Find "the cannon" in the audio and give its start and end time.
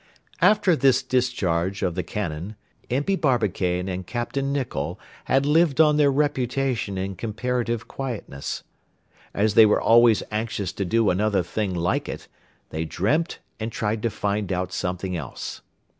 1.93-2.55